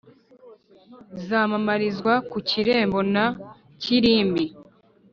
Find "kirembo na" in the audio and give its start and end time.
2.49-3.25